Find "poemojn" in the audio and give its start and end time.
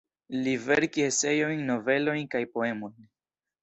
2.57-3.03